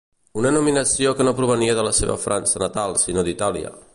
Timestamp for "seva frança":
1.99-2.65